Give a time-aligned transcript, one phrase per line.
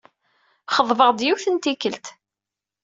[0.75, 2.05] Xeḍbeɣ-d, yiwet n tikkelt.